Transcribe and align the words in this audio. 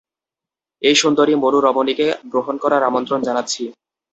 এই 0.81 0.95
সুন্দরী 1.01 1.33
মরু 1.35 1.59
রমণীকে 1.61 2.07
গ্রহণ 2.31 2.55
করার 2.63 2.81
আমন্ত্রণ 2.83 3.19
জানাচ্ছি। 3.27 3.63